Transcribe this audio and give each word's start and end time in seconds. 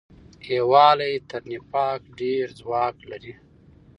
یووالی 0.55 1.13
تر 1.29 1.41
نفاق 1.51 2.01
ډېر 2.19 2.45
ځواک 2.59 2.95
لري. 3.11 3.33